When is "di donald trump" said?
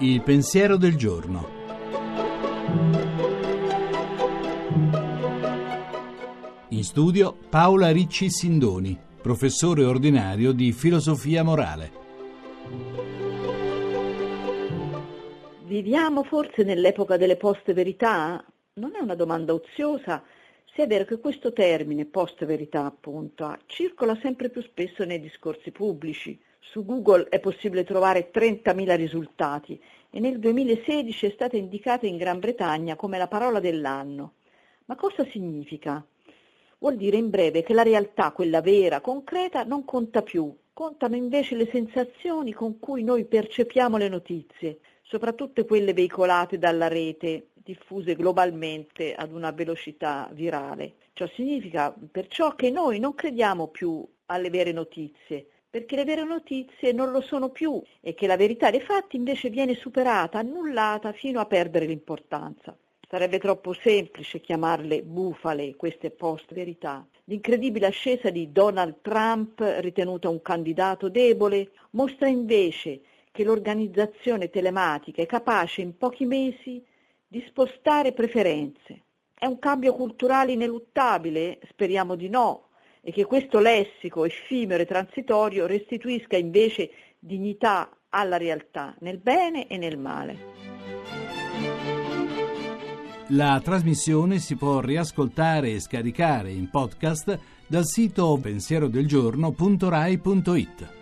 68.30-69.60